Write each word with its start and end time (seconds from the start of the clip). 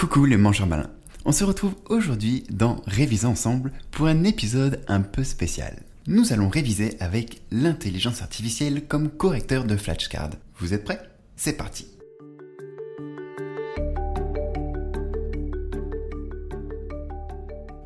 Coucou 0.00 0.24
les 0.24 0.38
mangeurs 0.38 0.66
malins. 0.66 0.88
On 1.26 1.30
se 1.30 1.44
retrouve 1.44 1.74
aujourd'hui 1.90 2.44
dans 2.48 2.80
Réviser 2.86 3.26
ensemble 3.26 3.70
pour 3.90 4.06
un 4.06 4.24
épisode 4.24 4.80
un 4.88 5.02
peu 5.02 5.22
spécial. 5.22 5.82
Nous 6.06 6.32
allons 6.32 6.48
réviser 6.48 6.96
avec 7.00 7.42
l'intelligence 7.50 8.22
artificielle 8.22 8.86
comme 8.86 9.10
correcteur 9.10 9.64
de 9.64 9.76
flashcards. 9.76 10.30
Vous 10.56 10.72
êtes 10.72 10.84
prêts? 10.84 11.02
C'est 11.36 11.52
parti. 11.52 11.86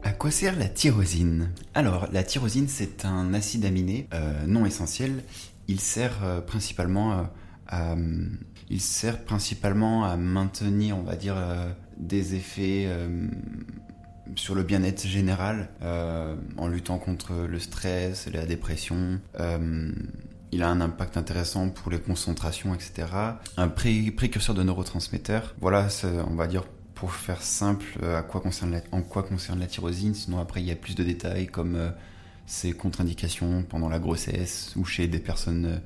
À 0.05 0.13
quoi 0.13 0.31
sert 0.31 0.57
la 0.57 0.69
tyrosine? 0.69 1.51
Alors, 1.75 2.07
la 2.13 2.23
tyrosine, 2.23 2.69
c'est 2.69 3.05
un 3.05 3.35
acide 3.35 3.65
aminé 3.65 4.07
euh, 4.15 4.47
non 4.47 4.65
essentiel. 4.65 5.25
Il 5.67 5.81
sert 5.81 6.23
euh, 6.23 6.41
principalement 6.41 7.13
euh, 7.13 7.23
à, 7.67 7.97
il 8.71 8.81
sert 8.81 9.25
principalement 9.25 10.05
à 10.05 10.17
maintenir, 10.17 10.97
on 10.97 11.03
va 11.03 11.17
dire, 11.17 11.37
des 11.97 12.35
effets 12.35 12.89
sur 14.37 14.55
le 14.55 14.63
bien-être 14.63 15.07
général 15.07 15.69
en 16.57 16.69
luttant 16.69 16.99
contre 16.99 17.33
le 17.49 17.59
stress, 17.59 18.29
la 18.33 18.47
dépression. 18.47 19.21
il 20.53 20.63
a 20.63 20.69
un 20.69 20.81
impact 20.81 21.17
intéressant 21.17 21.69
pour 21.69 21.91
les 21.91 21.99
concentrations, 21.99 22.75
etc. 22.75 23.09
Un 23.57 23.69
précurseur 23.69 24.55
de 24.55 24.63
neurotransmetteurs. 24.63 25.55
Voilà, 25.61 25.89
on 26.29 26.35
va 26.35 26.47
dire 26.47 26.65
pour 26.95 27.13
faire 27.13 27.43
simple, 27.43 27.99
en 28.93 29.03
quoi 29.03 29.23
concerne 29.23 29.61
la 29.61 29.67
tyrosine. 29.67 30.15
Sinon, 30.15 30.39
après, 30.39 30.63
il 30.63 30.67
y 30.67 30.71
a 30.71 30.77
plus 30.77 30.95
de 30.95 31.03
détails 31.05 31.47
comme 31.47 31.93
ses 32.47 32.73
contre-indications 32.73 33.65
pendant 33.69 33.89
la 33.89 33.99
grossesse 33.99 34.73
ou 34.77 34.85
chez 34.85 35.07
des 35.07 35.19
personnes 35.19 35.81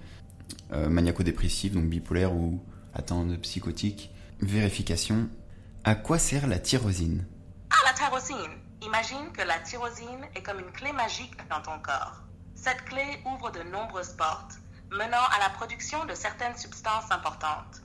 euh, 0.72 0.88
maniaco-dépressives, 0.88 1.74
donc 1.74 1.88
bipolaires 1.88 2.34
ou 2.34 2.60
atteintes 2.94 3.38
psychotiques. 3.40 4.10
Vérification. 4.40 5.28
À 5.84 5.94
quoi 5.94 6.18
sert 6.18 6.46
la 6.48 6.58
tyrosine? 6.58 7.24
Ah, 7.70 7.76
la 7.86 7.92
tyrosine 7.92 8.58
Imagine 8.82 9.32
que 9.32 9.42
la 9.42 9.58
tyrosine 9.60 10.26
est 10.34 10.42
comme 10.42 10.58
une 10.58 10.72
clé 10.72 10.92
magique 10.92 11.36
dans 11.48 11.62
ton 11.62 11.78
corps. 11.78 12.20
Cette 12.54 12.84
clé 12.84 13.22
ouvre 13.24 13.50
de 13.50 13.62
nombreuses 13.62 14.14
portes, 14.14 14.54
menant 14.90 15.24
à 15.36 15.38
la 15.38 15.50
production 15.50 16.04
de 16.04 16.14
certaines 16.14 16.56
substances 16.56 17.10
importantes. 17.10 17.82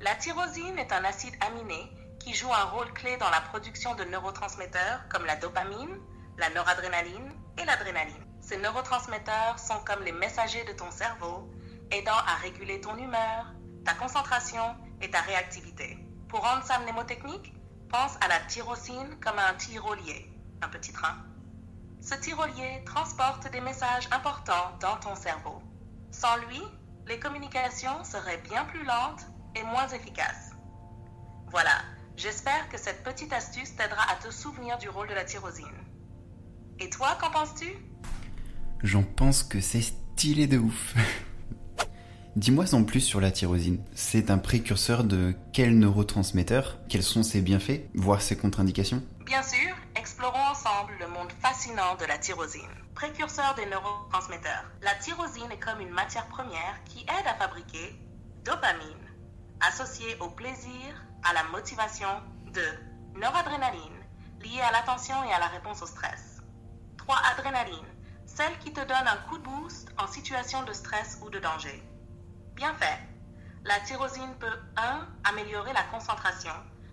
La 0.00 0.14
tyrosine 0.14 0.78
est 0.78 0.92
un 0.92 1.04
acide 1.04 1.34
aminé 1.46 1.92
qui 2.18 2.34
joue 2.34 2.52
un 2.52 2.64
rôle 2.64 2.92
clé 2.94 3.16
dans 3.18 3.30
la 3.30 3.42
production 3.42 3.94
de 3.94 4.04
neurotransmetteurs 4.04 5.06
comme 5.10 5.26
la 5.26 5.36
dopamine, 5.36 5.98
la 6.38 6.50
noradrénaline 6.50 7.30
et 7.58 7.64
l'adrénaline. 7.64 8.26
Ces 8.40 8.56
neurotransmetteurs 8.56 9.58
sont 9.58 9.80
comme 9.84 10.02
les 10.02 10.12
messagers 10.12 10.64
de 10.64 10.72
ton 10.72 10.90
cerveau, 10.90 11.48
aidant 11.90 12.18
à 12.26 12.36
réguler 12.40 12.80
ton 12.80 12.96
humeur, 12.96 13.52
ta 13.84 13.94
concentration 13.94 14.74
et 15.00 15.10
ta 15.10 15.20
réactivité. 15.20 15.98
Pour 16.32 16.40
rendre 16.40 16.64
ça 16.64 16.78
mnémotechnique, 16.78 17.52
pense 17.90 18.16
à 18.22 18.28
la 18.28 18.40
tyrosine 18.48 19.18
comme 19.20 19.38
un 19.38 19.52
tyrolier, 19.52 20.32
un 20.62 20.68
petit 20.68 20.90
train. 20.90 21.18
Ce 22.00 22.14
tyrolier 22.14 22.82
transporte 22.86 23.50
des 23.52 23.60
messages 23.60 24.08
importants 24.10 24.72
dans 24.80 24.96
ton 24.96 25.14
cerveau. 25.14 25.60
Sans 26.10 26.34
lui, 26.48 26.62
les 27.06 27.20
communications 27.20 28.02
seraient 28.02 28.40
bien 28.48 28.64
plus 28.64 28.82
lentes 28.82 29.26
et 29.54 29.62
moins 29.62 29.86
efficaces. 29.88 30.52
Voilà, 31.50 31.82
j'espère 32.16 32.66
que 32.70 32.78
cette 32.78 33.02
petite 33.02 33.34
astuce 33.34 33.76
t'aidera 33.76 34.10
à 34.10 34.14
te 34.14 34.30
souvenir 34.30 34.78
du 34.78 34.88
rôle 34.88 35.08
de 35.08 35.14
la 35.14 35.24
tyrosine. 35.24 35.66
Et 36.78 36.88
toi, 36.88 37.18
qu'en 37.20 37.30
penses-tu? 37.30 37.76
J'en 38.82 39.02
pense 39.02 39.42
que 39.42 39.60
c'est 39.60 39.82
stylé 39.82 40.46
de 40.46 40.56
ouf. 40.56 40.94
Dis-moi 42.34 42.64
en 42.72 42.82
plus 42.84 43.02
sur 43.02 43.20
la 43.20 43.30
tyrosine. 43.30 43.84
C'est 43.94 44.30
un 44.30 44.38
précurseur 44.38 45.04
de 45.04 45.34
quel 45.52 45.78
neurotransmetteur 45.78 46.78
Quels 46.88 47.02
sont 47.02 47.22
ses 47.22 47.42
bienfaits, 47.42 47.82
voire 47.94 48.22
ses 48.22 48.38
contre-indications? 48.38 49.02
Bien 49.26 49.42
sûr, 49.42 49.76
explorons 49.96 50.50
ensemble 50.50 50.94
le 50.98 51.08
monde 51.08 51.30
fascinant 51.42 51.94
de 52.00 52.06
la 52.06 52.16
tyrosine. 52.16 52.62
Précurseur 52.94 53.54
des 53.56 53.66
neurotransmetteurs. 53.66 54.64
La 54.80 54.94
tyrosine 54.94 55.52
est 55.52 55.58
comme 55.58 55.82
une 55.82 55.90
matière 55.90 56.26
première 56.28 56.82
qui 56.86 57.00
aide 57.00 57.26
à 57.26 57.34
fabriquer 57.34 57.94
dopamine, 58.46 59.10
associée 59.60 60.16
au 60.20 60.30
plaisir, 60.30 61.04
à 61.24 61.34
la 61.34 61.44
motivation, 61.52 62.08
de 62.54 63.20
noradrénaline, 63.20 64.00
liée 64.40 64.62
à 64.66 64.72
l'attention 64.72 65.22
et 65.24 65.32
à 65.34 65.38
la 65.38 65.48
réponse 65.48 65.82
au 65.82 65.86
stress 65.86 66.40
3. 66.96 67.14
Adrénaline, 67.36 67.92
celle 68.24 68.58
qui 68.64 68.72
te 68.72 68.80
donne 68.80 69.06
un 69.06 69.28
coup 69.28 69.36
de 69.36 69.44
boost 69.44 69.88
en 69.98 70.06
situation 70.06 70.62
de 70.64 70.72
stress 70.72 71.18
ou 71.22 71.28
de 71.28 71.38
danger. 71.38 71.82
Bien 72.62 72.74
fait. 72.74 73.00
La 73.64 73.80
tyrosine 73.80 74.36
peut 74.38 74.60
1. 74.76 75.08
Améliorer 75.24 75.72
la 75.72 75.82
concentration, 75.82 76.52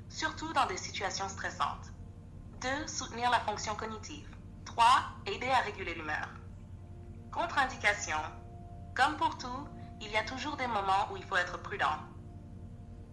surtout 0.09 0.52
dans 0.53 0.66
des 0.66 0.78
situations 0.78 1.30
stressantes. 1.30 1.94
2. 2.62 2.88
Soutenir 2.88 3.30
la 3.30 3.40
fonction 3.41 3.75
cognitive. 3.75 4.28
3. 4.66 4.84
Aider 5.28 5.47
à 5.52 5.59
réguler 5.59 5.94
l'humeur. 5.94 6.28
Contre-indication. 7.31 8.18
Comme 8.96 9.16
pour 9.18 9.38
tout, 9.38 9.68
il 10.02 10.09
y 10.09 10.18
a 10.18 10.24
toujours 10.24 10.57
des 10.57 10.66
moments 10.66 11.07
où 11.12 11.18
il 11.18 11.24
faut 11.24 11.38
être 11.38 11.62
prudent. 11.62 12.00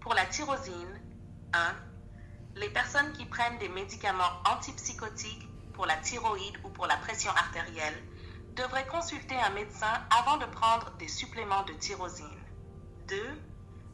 Pour 0.00 0.14
la 0.14 0.24
tyrosine, 0.24 0.98
1. 1.52 1.58
Les 2.54 2.70
personnes 2.70 3.12
qui 3.12 3.26
prennent 3.26 3.58
des 3.58 3.68
médicaments 3.68 4.32
antipsychotiques 4.50 5.46
pour 5.74 5.84
la 5.84 5.96
thyroïde 5.96 6.56
ou 6.64 6.70
pour 6.70 6.86
la 6.86 6.96
pression 6.96 7.32
artérielle 7.32 8.02
devrait 8.54 8.86
consulter 8.86 9.36
un 9.38 9.50
médecin 9.50 9.92
avant 10.18 10.38
de 10.38 10.46
prendre 10.46 10.90
des 10.92 11.08
suppléments 11.08 11.64
de 11.64 11.74
tyrosine. 11.74 12.45
2. 13.06 13.16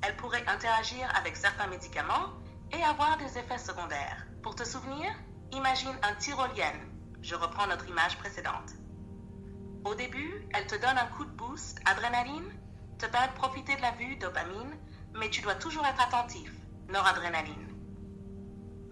Elle 0.03 0.17
pourrait 0.17 0.47
interagir 0.47 1.09
avec 1.17 1.37
certains 1.37 1.67
médicaments 1.67 2.31
et 2.73 2.83
avoir 2.83 3.19
des 3.19 3.39
effets 3.39 3.59
secondaires. 3.59 4.27
Pour 4.43 4.55
te 4.55 4.65
souvenir, 4.65 5.13
imagine 5.53 5.97
un 6.03 6.15
tyrolienne. 6.15 6.89
Je 7.21 7.35
reprends 7.35 7.67
notre 7.67 7.89
image 7.89 8.19
précédente. 8.19 8.73
Au 9.85 9.95
début, 9.95 10.47
elle 10.55 10.67
te 10.67 10.77
donne 10.77 10.99
un 10.99 11.07
coup 11.17 11.25
de 11.25 11.31
boost, 11.31 11.81
adrénaline, 11.85 12.51
te 12.99 13.07
permet 13.07 13.29
de 13.29 13.35
profiter 13.35 13.77
de 13.77 13.83
la 13.83 13.93
vue, 13.93 14.17
dopamine, 14.17 14.77
mais 15.15 15.29
tu 15.29 15.43
dois 15.43 15.57
toujours 15.57 15.87
être 15.87 16.01
attentif, 16.01 16.53
noradrénaline. 16.89 17.69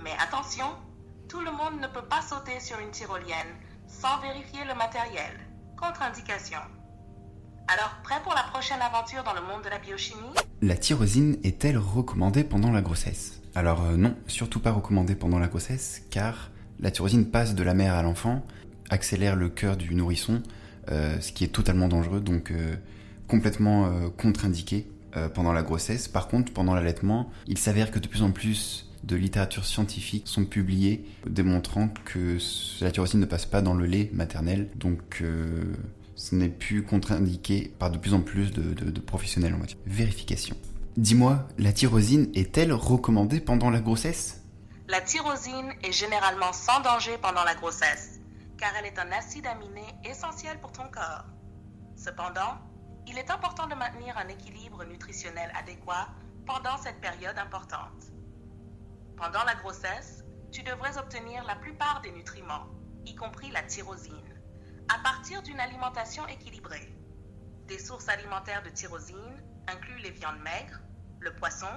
Mais 0.03 0.15
attention, 0.21 0.67
tout 1.29 1.41
le 1.41 1.53
monde 1.53 1.81
ne 1.81 1.87
peut 1.87 2.07
pas 2.07 2.23
sauter 2.23 2.59
sur 2.61 2.79
une 2.79 2.91
tyrolienne 2.91 3.57
sans 3.87 4.19
vérifier 4.19 4.65
le 4.65 4.75
matériel. 4.75 5.39
Contre-indication. 5.79 6.61
Alors, 7.73 7.95
prêt 8.03 8.17
pour 8.25 8.35
la 8.35 8.43
prochaine 8.43 8.81
aventure 8.83 9.23
dans 9.23 9.33
le 9.33 9.43
monde 9.43 9.63
de 9.63 9.69
la 9.69 9.79
biochimie? 9.79 10.35
La 10.61 10.77
tyrosine 10.77 11.37
est-elle 11.45 11.79
recommandée 11.79 12.43
pendant 12.43 12.73
la 12.73 12.83
grossesse? 12.83 13.41
Alors 13.55 13.85
euh, 13.85 13.97
non, 13.97 14.17
surtout 14.27 14.59
pas 14.59 14.73
recommandée 14.73 15.15
pendant 15.15 15.39
la 15.39 15.47
grossesse, 15.47 16.03
car 16.11 16.51
la 16.81 16.91
tyrosine 16.91 17.27
passe 17.27 17.55
de 17.55 17.63
la 17.63 17.75
mère 17.75 17.95
à 17.95 18.03
l'enfant, 18.03 18.45
accélère 18.89 19.37
le 19.37 19.49
cœur 19.49 19.77
du 19.77 19.95
nourrisson, 19.95 20.43
euh, 20.91 21.21
ce 21.21 21.31
qui 21.31 21.45
est 21.45 21.49
totalement 21.55 21.87
dangereux, 21.87 22.21
donc 22.21 22.51
euh, 22.51 22.75
complètement 23.29 23.89
contre-indiqué 24.17 24.89
pendant 25.35 25.53
la 25.53 25.63
grossesse. 25.63 26.09
Par 26.09 26.27
contre, 26.27 26.53
pendant 26.53 26.75
l'allaitement, 26.75 27.31
il 27.47 27.59
s'avère 27.59 27.93
que 27.93 28.01
de 28.01 28.09
plus 28.09 28.23
en 28.23 28.33
plus 28.33 28.91
de 29.05 29.15
littérature 29.15 29.65
scientifique 29.65 30.27
sont 30.27 30.45
publiées 30.45 31.05
démontrant 31.25 31.89
que 32.05 32.39
la 32.81 32.91
tyrosine 32.91 33.21
ne 33.21 33.27
passe 33.27 33.47
pas 33.47 33.63
dans 33.63 33.75
le 33.75 33.87
lait 33.87 34.11
maternel, 34.13 34.69
donc 34.75 35.23
ce 36.21 36.35
n'est 36.35 36.51
plus 36.51 36.85
contre-indiqué 36.85 37.75
par 37.79 37.91
de 37.91 37.97
plus 37.97 38.13
en 38.13 38.21
plus 38.21 38.53
de, 38.53 39.01
professionnels 39.01 39.55
en 39.55 39.59
matière. 39.59 39.79
Vérification. 39.87 40.55
Dis-moi, 40.99 41.49
la 41.57 41.73
tyrosine 41.73 42.31
est-elle 42.35 42.75
recommandée 42.75 43.41
pendant 43.41 43.71
la 43.71 43.81
grossesse? 43.81 44.43
La 44.87 45.01
tyrosine 45.01 45.73
est 45.83 45.93
généralement 45.93 46.53
sans 46.53 46.81
danger 46.81 47.17
pendant 47.23 47.43
la 47.45 47.55
grossesse, 47.55 48.21
car 48.59 48.71
elle 48.79 48.85
est 48.85 48.99
un 48.99 49.11
acide 49.13 49.47
aminé 49.47 49.83
essentiel 50.05 50.61
pour 50.61 50.73
ton 50.73 50.83
corps. 50.93 51.25
Cependant, 51.97 52.59
il 53.07 53.17
est 53.17 53.31
important 53.31 53.67
de 53.67 53.75
maintenir 53.75 54.19
un 54.19 54.29
équilibre 54.29 54.85
nutritionnel 54.85 55.51
adéquat 55.59 56.09
pendant 56.45 56.77
cette 56.77 57.01
période 57.01 57.39
importante. 57.39 58.13
Pendant 59.17 59.45
la 59.45 59.55
grossesse, 59.55 60.23
tu 60.53 60.63
devrais 60.65 60.99
obtenir 60.99 61.45
la 61.45 61.55
plupart 61.55 62.03
des 62.03 62.13
nutriments, 62.13 62.67
y 63.07 63.15
compris 63.15 63.51
la 63.53 63.63
tyrosine, 63.63 64.30
à 64.93 64.99
partir 64.99 65.41
d'une 65.45 65.61
alimentation 65.61 66.27
équilibrée. 66.27 66.93
Des 67.69 67.79
sources 67.79 68.09
alimentaires 68.09 68.65
de 68.65 68.71
tyrosine 68.71 69.45
incluent 69.69 70.01
les 70.01 70.11
viandes 70.11 70.41
maigres, 70.41 70.81
le 71.21 71.33
poisson, 71.37 71.71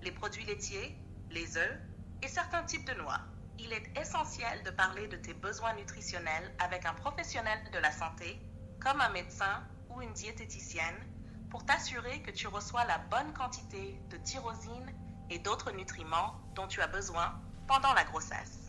les 0.00 0.12
produits 0.12 0.44
laitiers, 0.44 0.96
les 1.30 1.56
œufs 1.56 1.80
et 2.22 2.28
certains 2.28 2.62
types 2.62 2.86
de 2.86 2.94
noix. 2.94 3.20
Il 3.58 3.72
est 3.72 3.98
essentiel 3.98 4.62
de 4.62 4.70
parler 4.70 5.08
de 5.08 5.16
tes 5.16 5.34
besoins 5.34 5.74
nutritionnels 5.74 6.54
avec 6.60 6.86
un 6.86 6.94
professionnel 6.94 7.58
de 7.72 7.78
la 7.78 7.90
santé, 7.90 8.40
comme 8.78 9.00
un 9.00 9.10
médecin 9.10 9.64
ou 9.88 10.00
une 10.00 10.12
diététicienne, 10.12 11.06
pour 11.48 11.66
t'assurer 11.66 12.22
que 12.22 12.30
tu 12.30 12.46
reçois 12.46 12.84
la 12.84 12.98
bonne 13.10 13.34
quantité 13.34 14.06
de 14.10 14.16
tyrosine 14.18 14.92
et 15.30 15.40
d'autres 15.40 15.72
nutriments 15.72 16.38
dont 16.54 16.68
tu 16.68 16.80
as 16.80 16.86
besoin 16.86 17.36
pendant 17.66 17.92
la 17.94 18.04
grossesse. 18.04 18.61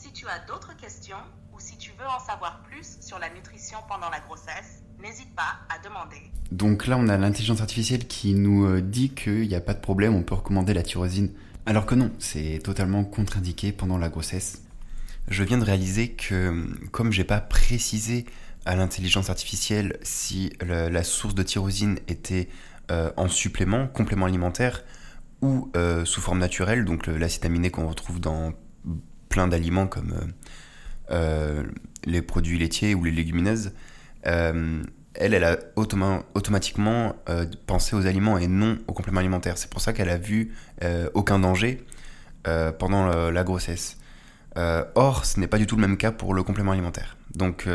Si 0.00 0.10
tu 0.12 0.26
as 0.28 0.38
d'autres 0.48 0.74
questions 0.78 1.18
ou 1.52 1.60
si 1.60 1.76
tu 1.76 1.90
veux 1.90 2.06
en 2.06 2.18
savoir 2.18 2.62
plus 2.62 2.96
sur 3.02 3.18
la 3.18 3.28
nutrition 3.28 3.76
pendant 3.86 4.08
la 4.08 4.20
grossesse, 4.20 4.82
n'hésite 4.98 5.28
pas 5.36 5.58
à 5.68 5.78
demander. 5.86 6.16
Donc 6.50 6.86
là, 6.86 6.96
on 6.96 7.06
a 7.08 7.18
l'intelligence 7.18 7.60
artificielle 7.60 8.06
qui 8.06 8.32
nous 8.32 8.64
euh, 8.64 8.80
dit 8.80 9.10
qu'il 9.10 9.46
n'y 9.46 9.54
a 9.54 9.60
pas 9.60 9.74
de 9.74 9.80
problème, 9.80 10.14
on 10.14 10.22
peut 10.22 10.36
recommander 10.36 10.72
la 10.72 10.82
tyrosine 10.82 11.30
Alors 11.66 11.84
que 11.84 11.94
non, 11.94 12.10
c'est 12.18 12.60
totalement 12.64 13.04
contre-indiqué 13.04 13.72
pendant 13.72 13.98
la 13.98 14.08
grossesse. 14.08 14.62
Je 15.28 15.44
viens 15.44 15.58
de 15.58 15.64
réaliser 15.64 16.12
que 16.12 16.66
comme 16.92 17.12
j'ai 17.12 17.24
pas 17.24 17.42
précisé 17.42 18.24
à 18.64 18.76
l'intelligence 18.76 19.28
artificielle 19.28 19.98
si 20.02 20.50
la, 20.62 21.04
source 21.04 21.34
de 21.34 21.42
tyrosine 21.42 21.98
était 22.08 22.48
euh, 22.90 23.12
en 23.18 23.28
supplément, 23.28 23.86
complément 23.86 24.24
alimentaire 24.24 24.82
ou 25.42 25.70
euh, 25.76 26.06
sous 26.06 26.22
forme 26.22 26.38
naturelle, 26.38 26.86
donc 26.86 27.06
l'acide 27.06 27.44
aminé 27.44 27.70
qu'on 27.70 27.86
retrouve 27.86 28.18
dans 28.18 28.54
plein 29.30 29.48
d'aliments 29.48 29.86
comme 29.86 30.14
euh, 31.10 31.64
les 32.04 32.20
produits 32.20 32.58
laitiers 32.58 32.94
ou 32.94 33.04
les 33.04 33.10
légumineuses, 33.10 33.72
elle, 34.22 34.84
elle 35.14 35.44
a 35.44 35.56
automatiquement 35.76 37.16
pensé 37.66 37.96
aux 37.96 38.06
aliments 38.06 38.36
et 38.36 38.46
non 38.46 38.78
aux 38.86 38.92
compléments 38.92 39.20
alimentaires. 39.20 39.56
C'est 39.56 39.70
pour 39.70 39.80
ça 39.80 39.94
qu'elle 39.94 40.10
a 40.10 40.18
vu 40.18 40.52
aucun 41.14 41.38
danger 41.38 41.82
pendant 42.78 43.30
la 43.30 43.42
grossesse. 43.44 43.96
or, 44.56 45.24
ce 45.24 45.40
n'est 45.40 45.48
pas 45.48 45.56
du 45.56 45.66
tout 45.66 45.76
le 45.76 45.80
même 45.80 45.96
cas 45.96 46.12
pour 46.12 46.34
le 46.34 46.42
complément 46.42 46.72
alimentaire. 46.72 47.16
Donc, 47.34 47.66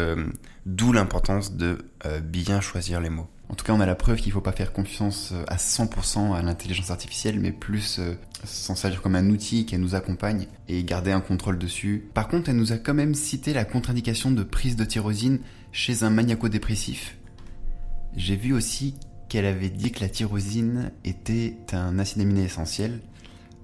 D'où 0.66 0.92
l'importance 0.92 1.54
de 1.54 1.78
euh, 2.06 2.20
bien 2.20 2.60
choisir 2.60 3.00
les 3.00 3.12
mots. 3.12 3.30
En 3.50 3.56
tout 3.56 3.64
cas, 3.64 3.74
on 3.74 3.80
a 3.80 3.86
la 3.86 3.96
preuve 3.96 4.18
qu'il 4.18 4.30
ne 4.30 4.34
faut 4.34 4.42
pas 4.42 4.52
faire 4.52 4.74
confiance 4.74 5.32
euh, 5.32 5.44
à 5.48 5.58
100% 5.58 6.36
à 6.36 6.42
l'intelligence 6.42 6.90
artificielle, 6.90 7.40
mais 7.40 7.52
plus 7.52 8.00
euh, 8.00 8.16
s'en 8.44 8.76
servir 8.76 9.02
comme 9.02 9.16
un 9.16 9.30
outil 9.30 9.66
qui 9.66 9.78
nous 9.78 9.94
accompagne 9.94 10.48
et 10.68 10.84
garder 10.84 11.12
un 11.12 11.22
contrôle 11.22 11.60
dessus. 11.60 12.10
Par 12.14 12.28
contre, 12.28 12.50
elle 12.50 12.56
nous 12.56 12.72
a 12.72 12.78
quand 12.78 12.94
même 12.94 13.14
cité 13.14 13.54
la 13.54 13.66
contre-indication 13.66 14.32
de 14.32 14.44
prise 14.44 14.76
de 14.76 14.86
tyrosine 14.86 15.40
chez 15.72 16.04
un 16.04 16.10
maniaco-dépressif. 16.10 17.18
J'ai 18.16 18.36
vu 18.36 18.54
aussi 18.54 18.96
qu'elle 19.30 19.46
avait 19.46 19.70
dit 19.70 19.92
que 19.92 20.02
la 20.02 20.10
tyrosine 20.10 20.92
était 21.04 21.56
un 21.74 22.00
acide 22.00 22.22
aminé 22.22 22.44
essentiel, 22.44 23.02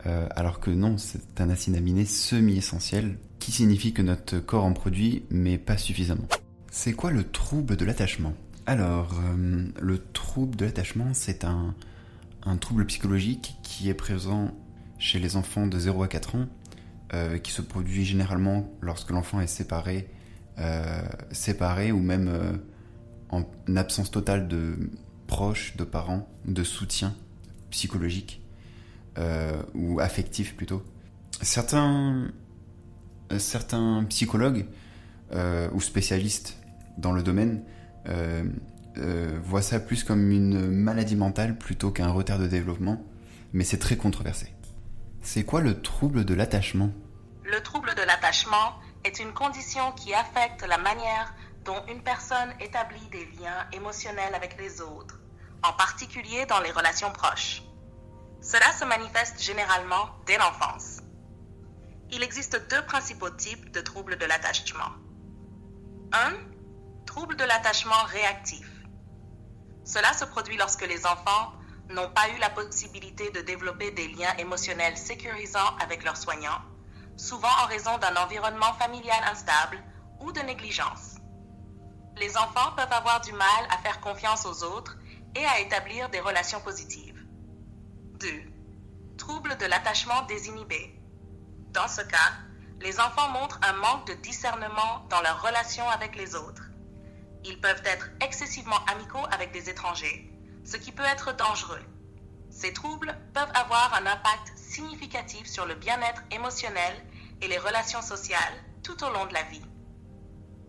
alors 0.04 0.60
que 0.60 0.72
non, 0.72 0.98
c'est 0.98 1.40
un 1.40 1.50
acide 1.52 1.76
aminé 1.76 2.06
semi-essentiel, 2.06 3.18
qui 3.40 3.52
signifie 3.52 3.94
que 3.94 4.02
notre 4.02 4.40
corps 4.40 4.66
en 4.66 4.74
produit, 4.74 5.24
mais 5.30 5.58
pas 5.58 5.78
suffisamment. 5.78 6.28
C'est 6.72 6.94
quoi 6.94 7.12
le 7.12 7.24
trouble 7.24 7.76
de 7.76 7.86
l'attachement? 7.86 8.34
Alors, 8.68 9.20
euh, 9.20 9.66
le 9.82 9.98
trouble 9.98 10.56
de 10.56 10.66
l'attachement, 10.66 11.14
c'est 11.14 11.46
un, 11.46 11.74
trouble 12.60 12.86
psychologique 12.86 13.56
qui 13.64 13.90
est 13.90 13.96
présent 13.96 14.52
chez 15.00 15.20
les 15.20 15.36
enfants 15.36 15.66
de 15.66 15.80
0 15.80 16.04
à 16.04 16.08
4 16.08 16.36
ans, 16.36 16.48
euh, 17.14 17.40
qui 17.40 17.52
se 17.52 17.64
produit 17.64 18.06
généralement 18.06 18.72
lorsque 18.82 19.10
l'enfant 19.10 19.42
est 19.42 19.48
séparé, 19.48 20.08
euh, 20.60 21.02
ou 21.92 22.00
même 22.00 22.60
en 23.30 23.44
absence 23.76 24.12
totale 24.12 24.48
de 24.48 24.92
proches, 25.26 25.76
de 25.76 25.84
parents, 25.84 26.30
de 26.46 26.64
soutien 26.64 27.16
psychologique 27.72 28.42
ou 29.74 30.00
affectif 30.00 30.56
plutôt. 30.56 30.84
Certains, 31.42 32.32
certains 33.38 34.04
psychologues 34.10 34.66
ou 35.74 35.82
spécialistes 35.82 36.58
dans 36.98 37.12
le 37.12 37.24
domaine 37.24 37.64
voit 38.06 39.62
ça 39.62 39.80
plus 39.80 40.04
comme 40.04 40.32
une 40.32 40.70
maladie 40.70 41.16
mentale 41.16 41.58
plutôt 41.58 41.92
qu'un 41.92 42.10
retard 42.10 42.40
de 42.40 42.48
développement, 42.48 43.04
mais 43.54 43.64
c'est 43.64 43.80
très 43.80 43.98
controversé. 43.98 44.54
C'est 45.22 45.44
quoi 45.44 45.62
le 45.62 45.82
trouble 45.82 46.26
de 46.26 46.34
l'attachement? 46.34 46.90
Le 47.44 47.62
trouble 47.62 47.94
de 47.96 48.02
l'attachement 48.02 48.76
est 49.04 49.20
une 49.20 49.34
condition 49.34 49.92
qui 49.94 50.14
affecte 50.14 50.66
la 50.68 50.78
manière 50.78 51.34
dont 51.66 51.84
une 51.88 52.02
personne 52.02 52.50
établit 52.60 53.08
des 53.12 53.26
liens 53.40 53.68
émotionnels 53.74 54.34
avec 54.34 54.58
les 54.60 54.82
autres, 54.82 55.20
en 55.64 55.74
particulier 55.74 56.46
dans 56.48 56.60
les 56.60 56.72
relations 56.72 57.12
proches. 57.12 57.62
Cela 58.42 58.72
se 58.74 58.86
manifeste 58.86 59.40
généralement 59.42 60.10
dès 60.26 60.38
l'enfance. 60.38 61.02
Il 62.12 62.24
existe 62.24 62.60
deux 62.70 62.82
principaux 62.88 63.30
types 63.30 63.72
de 63.72 63.82
troubles 63.82 64.18
de 64.18 64.26
l'attachement. 64.26 64.92
Un 66.14 66.34
trouble 67.06 67.36
de 67.36 67.44
l'attachement 67.44 68.04
réactif. 68.08 68.68
Cela 69.84 70.14
se 70.14 70.26
produit 70.26 70.58
lorsque 70.58 70.88
les 70.88 71.06
enfants 71.06 71.54
n'ont 71.90 72.10
pas 72.10 72.30
eu 72.30 72.38
la 72.40 72.50
possibilité 72.50 73.30
de 73.32 73.42
développer 73.42 73.92
des 73.92 74.08
liens 74.10 74.34
émotionnels 74.38 74.98
sécurisants 74.98 75.76
avec 75.82 76.04
leurs 76.04 76.18
soignants, 76.18 76.62
souvent 77.18 77.50
en 77.64 77.68
raison 77.68 77.98
d'un 77.98 78.16
environnement 78.16 78.74
familial 78.74 79.24
instable 79.30 79.84
ou 80.22 80.32
de 80.32 80.40
négligence. 80.42 81.16
Les 82.18 82.38
enfants 82.38 82.72
peuvent 82.76 82.94
avoir 82.94 83.22
du 83.22 83.32
mal 83.34 83.68
à 83.70 83.78
faire 83.80 84.00
confiance 84.00 84.46
aux 84.46 84.64
autres 84.64 84.98
et 85.36 85.46
à 85.46 85.60
établir 85.60 86.10
des 86.10 86.20
relations 86.20 86.62
positives. 86.62 87.20
2. 88.20 88.28
Trouble 89.18 89.58
de 89.58 89.66
l'attachement 89.66 90.22
désinhibé. 90.24 91.00
Dans 91.72 91.88
ce 91.88 92.02
cas, 92.02 92.34
les 92.82 93.00
enfants 93.00 93.30
montrent 93.30 93.60
un 93.64 93.74
manque 93.74 94.08
de 94.08 94.14
discernement 94.14 95.06
dans 95.10 95.22
leur 95.22 95.42
relation 95.42 95.88
avec 95.90 96.16
les 96.16 96.36
autres. 96.36 96.61
Ils 97.44 97.60
peuvent 97.60 97.82
être 97.86 98.10
excessivement 98.22 98.84
amicaux 98.86 99.26
avec 99.32 99.52
des 99.52 99.70
étrangers, 99.70 100.32
ce 100.64 100.78
qui 100.78 100.92
peut 100.92 101.06
être 101.06 101.36
dangereux. 101.36 101.82
Ces 102.50 102.74
troubles 102.74 103.18
peuvent 103.34 103.52
avoir 103.54 103.94
un 103.96 104.06
impact 104.06 104.54
significatif 104.56 105.48
sur 105.48 105.66
le 105.66 105.76
bien-être 105.76 106.22
émotionnel 106.32 106.94
et 107.42 107.48
les 107.48 107.58
relations 107.58 108.02
sociales 108.02 108.54
tout 108.84 109.04
au 109.04 109.10
long 109.10 109.26
de 109.26 109.34
la 109.34 109.44
vie. 109.44 109.66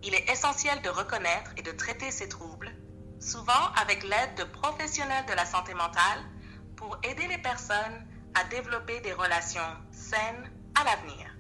Il 0.03 0.15
est 0.15 0.31
essentiel 0.31 0.81
de 0.83 0.89
reconnaître 0.89 1.53
et 1.57 1.63
de 1.63 1.71
traiter 1.71 2.11
ces 2.11 2.29
troubles, 2.29 2.73
souvent 3.21 3.73
avec 3.81 4.03
l'aide 4.03 4.35
de 4.37 4.45
professionnels 4.45 5.27
de 5.27 5.35
la 5.35 5.45
santé 5.45 5.75
mentale, 5.75 6.21
pour 6.77 6.99
aider 7.05 7.27
les 7.29 7.39
personnes 7.39 8.07
à 8.35 8.45
développer 8.45 9.01
des 9.01 9.13
relations 9.13 9.61
saines 9.93 10.51
à 10.75 10.85
l'avenir. 10.85 11.31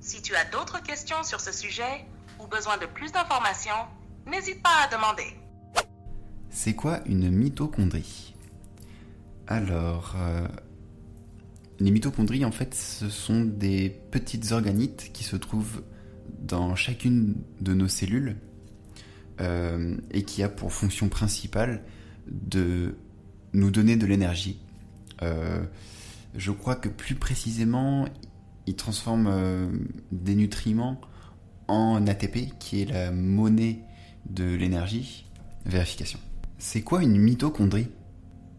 Si 0.00 0.22
tu 0.22 0.34
as 0.34 0.44
d'autres 0.46 0.82
questions 0.82 1.22
sur 1.22 1.40
ce 1.40 1.52
sujet 1.52 2.04
ou 2.40 2.46
besoin 2.46 2.76
de 2.78 2.86
plus 2.86 3.12
d'informations, 3.12 3.86
N'hésite 4.26 4.62
pas 4.62 4.84
à 4.84 4.94
demander. 4.94 5.36
C'est 6.50 6.74
quoi 6.74 7.00
une 7.06 7.30
mitochondrie? 7.30 8.34
Alors, 9.46 10.14
euh, 10.18 10.46
les 11.80 11.90
mitochondries, 11.90 12.44
en 12.44 12.52
fait, 12.52 12.74
ce 12.74 13.08
sont 13.08 13.44
des 13.44 13.90
petites 14.10 14.52
organites 14.52 15.10
qui 15.12 15.24
se 15.24 15.36
trouvent 15.36 15.82
dans 16.40 16.74
chacune 16.74 17.36
de 17.60 17.74
nos 17.74 17.88
cellules 17.88 18.36
euh, 19.40 19.96
et 20.10 20.22
qui 20.24 20.42
a 20.42 20.48
pour 20.48 20.72
fonction 20.72 21.08
principale 21.08 21.82
de 22.26 22.96
nous 23.52 23.70
donner 23.70 23.96
de 23.96 24.06
l'énergie. 24.06 24.60
Euh, 25.22 25.64
je 26.34 26.50
crois 26.52 26.76
que 26.76 26.88
plus 26.88 27.14
précisément, 27.14 28.06
ils 28.66 28.76
transforment 28.76 29.86
des 30.12 30.34
nutriments 30.34 31.00
en 31.66 32.06
ATP, 32.06 32.58
qui 32.58 32.82
est 32.82 32.84
la 32.86 33.10
monnaie 33.10 33.80
de 34.26 34.44
l'énergie. 34.54 35.26
Vérification. 35.64 36.18
C'est 36.58 36.82
quoi 36.82 37.02
une 37.02 37.18
mitochondrie? 37.18 37.90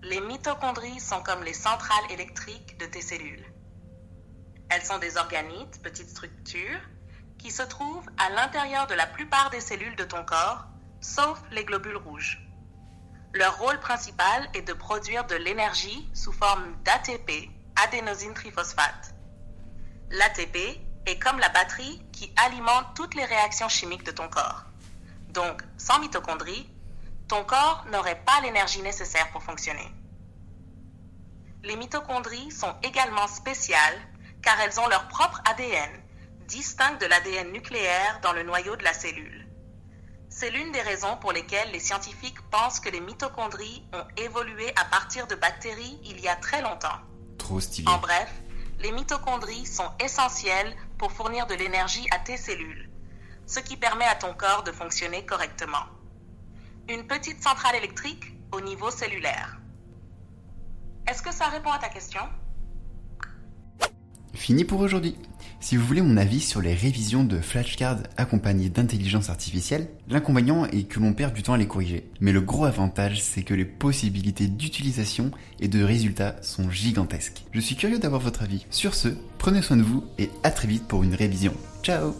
Les 0.03 0.19
mitochondries 0.21 0.99
sont 0.99 1.21
comme 1.21 1.43
les 1.43 1.53
centrales 1.53 2.11
électriques 2.11 2.77
de 2.79 2.85
tes 2.85 3.01
cellules. 3.01 3.45
Elles 4.69 4.83
sont 4.83 4.99
des 4.99 5.17
organites, 5.17 5.81
petites 5.81 6.09
structures, 6.09 6.81
qui 7.37 7.51
se 7.51 7.63
trouvent 7.63 8.09
à 8.17 8.29
l'intérieur 8.29 8.87
de 8.87 8.93
la 8.93 9.05
plupart 9.05 9.49
des 9.49 9.59
cellules 9.59 9.95
de 9.95 10.03
ton 10.03 10.23
corps, 10.23 10.65
sauf 11.01 11.41
les 11.51 11.65
globules 11.65 11.97
rouges. 11.97 12.39
Leur 13.33 13.57
rôle 13.59 13.79
principal 13.79 14.49
est 14.53 14.61
de 14.61 14.73
produire 14.73 15.25
de 15.25 15.35
l'énergie 15.35 16.07
sous 16.13 16.31
forme 16.31 16.75
d'ATP, 16.83 17.49
adénosine 17.83 18.33
triphosphate. 18.33 19.15
L'ATP 20.11 20.79
est 21.05 21.19
comme 21.19 21.39
la 21.39 21.49
batterie 21.49 22.01
qui 22.11 22.31
alimente 22.45 22.85
toutes 22.95 23.15
les 23.15 23.25
réactions 23.25 23.69
chimiques 23.69 24.05
de 24.05 24.11
ton 24.11 24.29
corps. 24.29 24.65
Donc, 25.33 25.63
sans 25.77 25.99
mitochondries, 25.99 26.69
ton 27.27 27.43
corps 27.43 27.85
n'aurait 27.91 28.21
pas 28.23 28.39
l'énergie 28.41 28.83
nécessaire 28.83 29.31
pour 29.31 29.41
fonctionner. 29.41 29.89
Les 31.63 31.75
mitochondries 31.75 32.51
sont 32.51 32.75
également 32.83 33.27
spéciales 33.27 33.99
car 34.43 34.59
elles 34.61 34.79
ont 34.79 34.87
leur 34.87 35.07
propre 35.07 35.41
ADN, 35.49 35.89
distinct 36.47 37.01
de 37.01 37.07
l'ADN 37.07 37.51
nucléaire 37.51 38.19
dans 38.21 38.33
le 38.33 38.43
noyau 38.43 38.75
de 38.75 38.83
la 38.83 38.93
cellule. 38.93 39.47
C'est 40.29 40.51
l'une 40.51 40.71
des 40.71 40.81
raisons 40.81 41.17
pour 41.17 41.31
lesquelles 41.31 41.71
les 41.71 41.79
scientifiques 41.79 42.41
pensent 42.51 42.79
que 42.79 42.89
les 42.89 42.99
mitochondries 42.99 43.83
ont 43.93 44.05
évolué 44.17 44.71
à 44.75 44.85
partir 44.85 45.25
de 45.25 45.35
bactéries 45.35 45.99
il 46.03 46.19
y 46.19 46.27
a 46.27 46.35
très 46.35 46.61
longtemps. 46.61 46.99
Trop 47.39 47.59
stylé. 47.59 47.87
En 47.87 47.97
bref, 47.97 48.29
les 48.79 48.91
mitochondries 48.91 49.65
sont 49.65 49.89
essentielles 49.99 50.75
pour 50.99 51.11
fournir 51.11 51.47
de 51.47 51.55
l'énergie 51.55 52.07
à 52.11 52.19
tes 52.19 52.37
cellules 52.37 52.92
ce 53.45 53.59
qui 53.59 53.77
permet 53.77 54.05
à 54.05 54.15
ton 54.15 54.33
corps 54.33 54.63
de 54.63 54.71
fonctionner 54.71 55.25
correctement. 55.25 55.85
Une 56.89 57.07
petite 57.07 57.41
centrale 57.41 57.75
électrique 57.75 58.33
au 58.51 58.61
niveau 58.61 58.91
cellulaire. 58.91 59.59
Est-ce 61.07 61.21
que 61.21 61.33
ça 61.33 61.47
répond 61.47 61.71
à 61.71 61.79
ta 61.79 61.89
question? 61.89 62.21
Fini 64.33 64.65
pour 64.65 64.79
aujourd'hui. 64.79 65.15
Si 65.59 65.77
vous 65.77 65.85
voulez 65.85 66.01
mon 66.01 66.17
avis 66.17 66.41
sur 66.41 66.59
les 66.59 66.73
révisions 66.73 67.23
de 67.23 67.39
flashcards 67.39 67.99
accompagnées 68.17 68.69
d'intelligence 68.69 69.29
artificielle, 69.29 69.87
l'inconvénient 70.09 70.65
est 70.65 70.83
que 70.83 70.99
l'on 70.99 71.13
perd 71.13 71.33
du 71.33 71.43
temps 71.43 71.53
à 71.53 71.57
les 71.57 71.67
corriger. 71.67 72.09
Mais 72.19 72.31
le 72.31 72.41
gros 72.41 72.65
avantage, 72.65 73.21
c'est 73.21 73.43
que 73.43 73.53
les 73.53 73.63
possibilités 73.63 74.47
d'utilisation 74.47 75.31
et 75.59 75.67
de 75.67 75.83
résultats 75.83 76.35
sont 76.41 76.69
gigantesques. 76.69 77.45
Je 77.53 77.61
suis 77.61 77.75
curieux 77.75 77.99
d'avoir 77.99 78.21
votre 78.21 78.43
avis. 78.43 78.65
Sur 78.71 78.95
ce, 78.95 79.09
prenez 79.37 79.61
soin 79.61 79.77
de 79.77 79.83
vous 79.83 80.03
et 80.17 80.29
à 80.43 80.51
très 80.51 80.67
vite 80.67 80.87
pour 80.87 81.03
une 81.03 81.15
révision. 81.15 81.53
Ciao 81.81 82.13